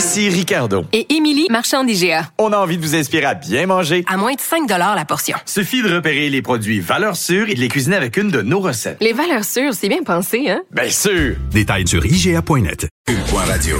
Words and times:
Ici 0.00 0.30
Ricardo. 0.30 0.86
Et 0.94 1.14
Émilie, 1.14 1.46
marchand 1.50 1.84
d'IGA. 1.84 2.30
On 2.38 2.54
a 2.54 2.56
envie 2.56 2.78
de 2.78 2.82
vous 2.82 2.96
inspirer 2.96 3.26
à 3.26 3.34
bien 3.34 3.66
manger. 3.66 4.02
À 4.08 4.16
moins 4.16 4.32
de 4.32 4.40
5 4.40 4.66
la 4.66 5.04
portion. 5.04 5.36
Suffit 5.44 5.82
de 5.82 5.94
repérer 5.94 6.30
les 6.30 6.40
produits 6.40 6.80
valeurs 6.80 7.16
sûres 7.16 7.50
et 7.50 7.54
de 7.54 7.60
les 7.60 7.68
cuisiner 7.68 7.96
avec 7.96 8.16
une 8.16 8.30
de 8.30 8.40
nos 8.40 8.60
recettes. 8.60 8.96
Les 9.02 9.12
valeurs 9.12 9.44
sûres, 9.44 9.74
c'est 9.74 9.90
bien 9.90 10.02
pensé, 10.02 10.48
hein? 10.48 10.62
Bien 10.70 10.88
sûr! 10.88 11.36
Détails 11.52 11.86
sur 11.86 12.02
IGA.net. 12.06 12.88
Radio. 13.34 13.76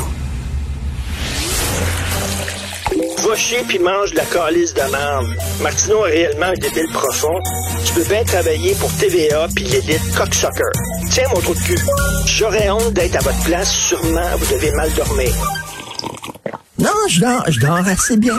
Va 3.26 3.36
chier 3.36 3.62
puis 3.66 3.78
mange 3.78 4.10
de 4.10 4.16
la 4.16 4.24
calice 4.26 4.74
de 4.74 4.82
merde. 4.92 5.26
Martineau 5.62 6.04
a 6.04 6.08
réellement 6.08 6.46
un 6.48 6.52
débile 6.52 6.92
profond. 6.92 7.38
Tu 7.86 7.94
peux 7.94 8.04
bien 8.04 8.24
travailler 8.24 8.74
pour 8.74 8.92
TVA 8.92 9.48
puis 9.56 9.64
l'élite 9.64 10.02
cocksucker. 10.14 10.64
Tiens, 11.10 11.24
mon 11.34 11.40
trou 11.40 11.54
de 11.54 11.60
cul. 11.60 11.78
J'aurais 12.26 12.68
honte 12.68 12.92
d'être 12.92 13.16
à 13.16 13.20
votre 13.20 13.42
place. 13.44 13.74
Sûrement, 13.74 14.36
vous 14.36 14.54
devez 14.54 14.70
mal 14.72 14.92
dormir. 14.92 15.32
Non, 16.80 16.88
je 17.10 17.20
dors, 17.20 17.44
je 17.48 17.60
dors 17.60 17.86
assez 17.86 18.16
bien. 18.16 18.38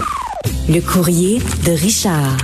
Le 0.68 0.80
courrier 0.80 1.40
de 1.64 1.72
Richard. 1.74 2.38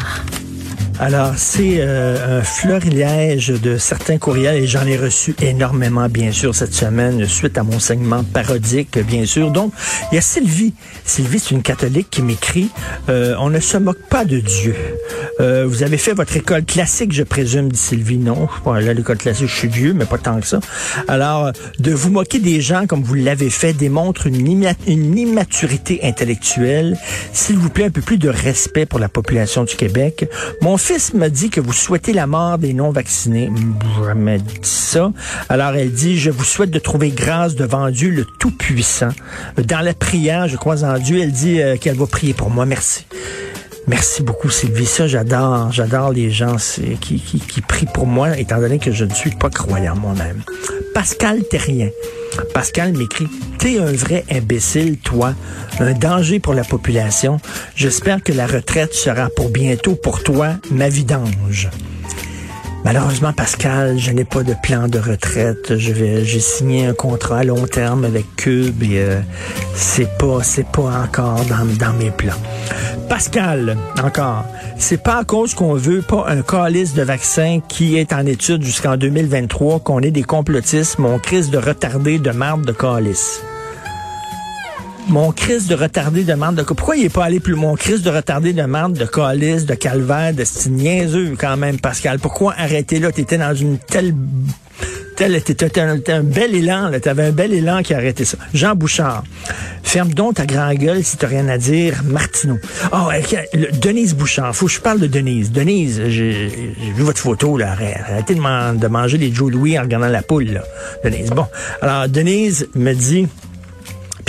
Alors, 0.99 1.33
c'est 1.37 1.75
euh, 1.77 2.39
un 2.39 2.43
florilège 2.43 3.49
de 3.49 3.77
certains 3.77 4.17
courriels 4.17 4.63
et 4.63 4.65
j'en 4.65 4.85
ai 4.87 4.97
reçu 4.97 5.35
énormément, 5.39 6.09
bien 6.09 6.31
sûr, 6.31 6.55
cette 6.55 6.73
semaine, 6.73 7.23
suite 7.27 7.59
à 7.59 7.63
mon 7.63 7.79
segment 7.79 8.23
parodique, 8.23 8.97
bien 9.05 9.27
sûr. 9.27 9.51
Donc, 9.51 9.73
il 10.11 10.15
y 10.15 10.17
a 10.17 10.21
Sylvie. 10.21 10.73
Sylvie, 11.05 11.37
c'est 11.37 11.51
une 11.51 11.61
catholique 11.61 12.09
qui 12.09 12.23
m'écrit 12.23 12.69
euh, 13.09 13.35
On 13.39 13.51
ne 13.51 13.59
se 13.59 13.77
moque 13.77 14.01
pas 14.09 14.25
de 14.25 14.39
Dieu. 14.39 14.75
Euh, 15.39 15.65
vous 15.67 15.83
avez 15.83 15.97
fait 15.97 16.13
votre 16.13 16.35
école 16.35 16.65
classique, 16.65 17.13
je 17.13 17.21
présume, 17.21 17.71
dit 17.71 17.77
Sylvie. 17.77 18.17
Non, 18.17 18.47
là, 18.65 18.93
l'école 18.93 19.17
classique, 19.17 19.49
je 19.49 19.55
suis 19.55 19.67
vieux, 19.67 19.93
mais 19.93 20.05
pas 20.05 20.17
tant 20.17 20.39
que 20.39 20.47
ça. 20.47 20.59
Alors, 21.07 21.51
de 21.77 21.91
vous 21.91 22.09
moquer 22.09 22.39
des 22.39 22.59
gens 22.59 22.87
comme 22.87 23.03
vous 23.03 23.13
l'avez 23.13 23.51
fait 23.51 23.73
démontre 23.73 24.25
une, 24.25 24.73
une 24.87 25.17
immaturité 25.17 25.99
intellectuelle. 26.01 26.97
S'il 27.33 27.57
vous 27.57 27.69
plaît, 27.69 27.85
un 27.85 27.91
peu 27.91 28.01
plus 28.01 28.17
de 28.17 28.29
respect 28.29 28.87
pour 28.87 28.97
la 28.97 29.09
population 29.09 29.63
du 29.63 29.75
Québec. 29.75 30.27
Mon 30.61 30.77
fils 30.87 31.13
m'a 31.13 31.27
dit 31.27 31.49
que 31.49 31.59
vous 31.59 31.73
souhaitez 31.73 32.13
la 32.13 32.27
mort 32.27 32.57
des 32.57 32.73
non-vaccinés. 32.73 33.51
Je 33.97 34.37
dit 34.37 34.59
ça. 34.61 35.11
Alors 35.49 35.75
elle 35.75 35.91
dit, 35.91 36.17
je 36.17 36.31
vous 36.31 36.45
souhaite 36.45 36.71
de 36.71 36.79
trouver 36.79 37.09
grâce 37.09 37.55
devant 37.55 37.89
Dieu 37.89 38.09
le 38.09 38.23
Tout-Puissant. 38.23 39.09
Dans 39.57 39.81
la 39.81 39.93
prière, 39.93 40.47
je 40.47 40.55
crois 40.55 40.85
en 40.85 40.97
Dieu, 40.97 41.19
elle 41.21 41.33
dit 41.33 41.61
euh, 41.61 41.75
qu'elle 41.75 41.97
va 41.97 42.07
prier 42.07 42.33
pour 42.33 42.49
moi. 42.49 42.65
Merci. 42.65 43.05
Merci 43.87 44.23
beaucoup, 44.23 44.49
Sylvie. 44.49 44.85
Ça, 44.85 45.07
j'adore. 45.07 45.73
J'adore 45.73 46.13
les 46.13 46.31
gens 46.31 46.55
qui, 47.01 47.19
qui, 47.19 47.41
qui 47.41 47.59
prient 47.59 47.89
pour 47.93 48.07
moi, 48.07 48.37
étant 48.37 48.59
donné 48.59 48.79
que 48.79 48.93
je 48.93 49.03
ne 49.03 49.13
suis 49.13 49.31
pas 49.31 49.49
croyant 49.49 49.97
moi-même. 49.97 50.41
Pascal 50.93 51.43
Terrien. 51.49 51.89
Pascal 52.53 52.93
m'écrit, 52.93 53.27
t'es 53.57 53.79
un 53.79 53.91
vrai 53.91 54.25
imbécile, 54.31 54.97
toi, 54.97 55.33
un 55.79 55.93
danger 55.93 56.39
pour 56.39 56.53
la 56.53 56.63
population. 56.63 57.39
J'espère 57.75 58.23
que 58.23 58.31
la 58.31 58.47
retraite 58.47 58.93
sera 58.93 59.29
pour 59.29 59.49
bientôt 59.49 59.95
pour 59.95 60.23
toi 60.23 60.55
ma 60.71 60.89
vidange. 60.89 61.69
Malheureusement, 62.87 63.33
Pascal, 63.33 63.99
je 63.99 64.11
n'ai 64.11 64.23
pas 64.23 64.43
de 64.43 64.53
plan 64.63 64.87
de 64.87 64.97
retraite. 64.97 65.75
J'ai 65.75 66.39
signé 66.39 66.85
un 66.85 66.93
contrat 66.93 67.39
à 67.39 67.43
long 67.43 67.67
terme 67.67 68.05
avec 68.05 68.37
Cube 68.37 68.81
et 68.81 68.99
euh, 68.99 69.19
c'est 69.75 70.17
pas, 70.17 70.41
c'est 70.41 70.65
pas 70.65 71.03
encore 71.03 71.43
dans, 71.49 71.65
dans 71.65 71.91
mes 71.97 72.11
plans. 72.11 72.39
Pascal, 73.09 73.75
encore. 74.01 74.45
C'est 74.77 75.03
pas 75.03 75.17
à 75.17 75.23
cause 75.25 75.53
qu'on 75.53 75.73
veut 75.73 76.01
pas 76.01 76.27
un 76.29 76.41
calice 76.41 76.93
de 76.93 77.01
vaccin 77.01 77.59
qui 77.67 77.97
est 77.97 78.13
en 78.13 78.25
étude 78.25 78.63
jusqu'en 78.63 78.95
2023 78.95 79.81
qu'on 79.81 79.99
est 79.99 80.11
des 80.11 80.23
complotistes, 80.23 80.97
mon 80.97 81.19
crise 81.19 81.49
de 81.49 81.57
retardé 81.57 82.19
de 82.19 82.31
marde 82.31 82.65
de 82.65 82.71
calice 82.71 83.41
mon 85.09 85.31
crise 85.31 85.67
de 85.67 85.75
retardé 85.75 86.23
de 86.23 86.33
de 86.33 86.61
pourquoi 86.63 86.97
il 86.97 87.05
est 87.05 87.09
pas 87.09 87.25
allé 87.25 87.39
plus 87.39 87.55
mon 87.55 87.75
crise 87.75 88.01
de 88.01 88.09
retardé 88.09 88.53
de 88.53 88.63
marde 88.63 88.93
de 88.93 89.05
calice 89.05 89.65
de 89.65 89.73
calvaire 89.73 90.33
de 90.33 90.43
niaiseux 90.69 91.35
quand 91.39 91.57
même 91.57 91.79
Pascal? 91.79 92.19
Pourquoi 92.19 92.53
arrêter 92.57 92.99
là? 92.99 93.11
T'étais 93.11 93.37
dans 93.37 93.53
une 93.53 93.77
telle 93.77 94.13
telle 95.15 95.41
t'étais 95.41 95.79
un, 95.79 95.99
un, 96.07 96.23
bel 96.23 96.53
élan 96.53 96.89
là. 96.89 96.99
T'avais 96.99 97.25
un 97.25 97.31
bel 97.31 97.53
élan 97.53 97.81
qui 97.81 97.93
a 97.93 97.97
arrêté 97.97 98.25
ça. 98.25 98.37
Jean 98.53 98.75
Bouchard 98.75 99.23
ferme 99.83 100.13
donc 100.13 100.35
ta 100.35 100.45
grande 100.45 100.75
gueule 100.75 101.03
si 101.03 101.17
t'as 101.17 101.27
rien 101.27 101.47
à 101.47 101.57
dire 101.57 102.03
Martineau. 102.03 102.57
Oh 102.91 103.09
Denise 103.81 104.13
Bouchard 104.13 104.55
faut 104.55 104.67
que 104.67 104.71
je 104.73 104.81
parle 104.81 104.99
de 104.99 105.07
Denise. 105.07 105.51
Denise 105.51 106.01
j'ai 106.07 106.49
vu 106.95 107.03
votre 107.03 107.19
photo 107.19 107.57
là. 107.57 107.71
Arrêtez 107.71 108.35
de, 108.35 108.87
manger 108.87 109.17
les 109.17 109.33
Joe 109.33 109.51
Louis 109.51 109.79
en 109.79 109.83
regardant 109.83 110.07
la 110.07 110.21
poule 110.21 110.51
là. 110.51 110.63
Denise 111.03 111.29
bon. 111.29 111.45
Alors 111.81 112.07
Denise 112.09 112.67
me 112.75 112.93
dit 112.93 113.27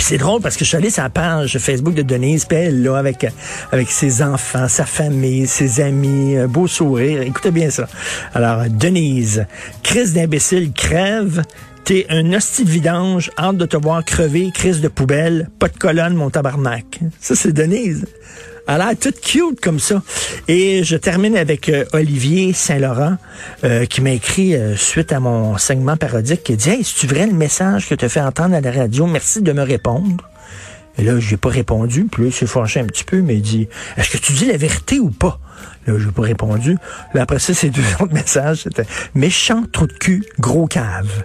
c'est 0.03 0.17
drôle 0.17 0.41
parce 0.41 0.55
que 0.55 0.63
je 0.63 0.69
suis 0.69 0.77
allé 0.77 0.89
sur 0.89 1.03
la 1.03 1.09
page 1.09 1.57
Facebook 1.57 1.93
de 1.93 2.01
Denise, 2.01 2.45
puis 2.45 2.71
là, 2.71 2.95
avec, 2.97 3.25
avec 3.71 3.89
ses 3.91 4.21
enfants, 4.21 4.67
sa 4.67 4.85
famille, 4.85 5.47
ses 5.47 5.81
amis, 5.81 6.35
beau 6.47 6.67
sourire. 6.67 7.21
Écoutez 7.21 7.51
bien 7.51 7.69
ça. 7.69 7.87
Alors, 8.33 8.63
Denise, 8.69 9.45
crise 9.83 10.13
d'imbécile 10.13 10.71
crève. 10.71 11.43
T'es 11.85 12.05
un 12.09 12.33
hostie 12.33 12.65
vidange, 12.65 13.31
hâte 13.37 13.57
de 13.57 13.65
te 13.65 13.77
voir 13.77 14.05
crever, 14.05 14.51
crise 14.53 14.79
de 14.79 14.89
poubelle, 14.89 15.49
pas 15.57 15.69
de 15.69 15.77
colonne, 15.77 16.13
mon 16.13 16.29
tabarnak. 16.29 16.99
Ça, 17.19 17.35
c'est 17.35 17.51
Denise. 17.51 18.05
A 18.69 18.77
l'air 18.77 18.91
toute 19.01 19.19
cute 19.19 19.59
comme 19.59 19.79
ça. 19.79 20.03
Et 20.47 20.83
je 20.83 20.95
termine 20.95 21.35
avec 21.35 21.69
euh, 21.69 21.85
Olivier 21.91 22.53
Saint-Laurent 22.53 23.17
euh, 23.63 23.85
qui 23.85 23.99
m'a 23.99 24.11
écrit 24.11 24.53
euh, 24.53 24.75
suite 24.75 25.11
à 25.11 25.19
mon 25.19 25.57
segment 25.57 25.97
parodique 25.97 26.43
qui 26.43 26.55
dit 26.55 26.69
Hey, 26.69 26.83
c'est-tu 26.83 27.07
vrai 27.07 27.25
le 27.25 27.33
message 27.33 27.89
que 27.89 27.95
tu 27.95 28.07
fait 28.07 28.21
entendre 28.21 28.53
à 28.53 28.61
la 28.61 28.71
radio? 28.71 29.07
Merci 29.07 29.41
de 29.41 29.51
me 29.53 29.63
répondre. 29.63 30.23
Et 30.99 31.01
là, 31.01 31.19
j'ai 31.19 31.35
pas 31.35 31.49
répondu. 31.49 32.05
Puis 32.11 32.21
là, 32.21 32.29
il 32.29 32.31
s'est 32.31 32.45
fâché 32.45 32.79
un 32.79 32.85
petit 32.85 33.03
peu, 33.03 33.23
mais 33.23 33.37
il 33.37 33.41
dit 33.41 33.67
Est-ce 33.97 34.11
que 34.11 34.19
tu 34.19 34.33
dis 34.33 34.45
la 34.45 34.57
vérité 34.57 34.99
ou 34.99 35.09
pas? 35.09 35.39
Là, 35.87 35.95
j'ai 35.97 36.11
pas 36.11 36.21
répondu. 36.21 36.77
Là, 37.15 37.23
après 37.23 37.39
ça, 37.39 37.55
c'est 37.55 37.71
deux 37.71 37.81
autres 37.99 38.13
messages. 38.13 38.65
C'était 38.65 38.85
méchant 39.15 39.63
trou 39.71 39.87
de 39.87 39.93
cul, 39.93 40.23
gros 40.37 40.67
cave. 40.67 41.23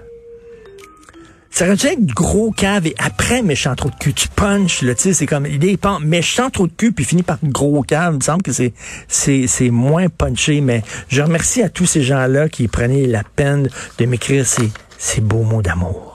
Ça 1.54 1.66
aurait 1.66 1.76
dû 1.76 1.86
être 1.86 2.04
gros 2.04 2.50
cave 2.50 2.88
et 2.88 2.96
après 2.98 3.40
méchant 3.40 3.76
trop 3.76 3.88
de 3.88 3.94
cul. 3.94 4.12
Tu 4.12 4.26
punches, 4.26 4.82
là, 4.82 4.92
tu 4.96 5.02
sais, 5.02 5.12
c'est 5.12 5.26
comme, 5.26 5.46
il 5.46 5.64
est 5.64 5.78
méchant 6.00 6.50
trop 6.50 6.66
de 6.66 6.72
cul 6.72 6.90
puis 6.90 7.04
finit 7.04 7.22
par 7.22 7.38
gros 7.44 7.82
cave. 7.82 8.14
Il 8.14 8.16
me 8.16 8.22
semble 8.22 8.42
que 8.42 8.50
c'est, 8.50 8.72
c'est, 9.06 9.46
c'est 9.46 9.70
moins 9.70 10.08
punché, 10.08 10.60
mais 10.60 10.82
je 11.08 11.22
remercie 11.22 11.62
à 11.62 11.68
tous 11.68 11.86
ces 11.86 12.02
gens-là 12.02 12.48
qui 12.48 12.66
prenaient 12.66 13.06
la 13.06 13.22
peine 13.22 13.68
de 13.98 14.04
m'écrire 14.04 14.44
ces, 14.44 14.68
ces 14.98 15.20
beaux 15.20 15.44
mots 15.44 15.62
d'amour. 15.62 16.13